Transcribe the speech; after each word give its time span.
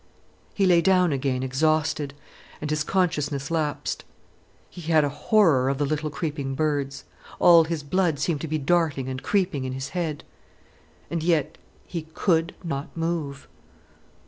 He 0.55 0.65
lay 0.65 0.81
down 0.81 1.11
again 1.11 1.43
exhausted, 1.43 2.15
and 2.59 2.71
his 2.71 2.83
consciousness 2.83 3.51
lapsed. 3.51 4.03
He 4.67 4.81
had 4.91 5.03
a 5.03 5.09
horror 5.09 5.69
of 5.69 5.77
the 5.77 5.85
little 5.85 6.09
creeping 6.09 6.55
birds. 6.55 7.03
All 7.37 7.65
his 7.65 7.83
blood 7.83 8.17
seemed 8.17 8.41
to 8.41 8.47
be 8.47 8.57
darting 8.57 9.07
and 9.07 9.21
creeping 9.21 9.63
in 9.63 9.73
his 9.73 9.89
head. 9.89 10.23
And 11.11 11.21
yet 11.21 11.59
he 11.85 12.01
could 12.15 12.55
not 12.63 12.97
move. 12.97 13.47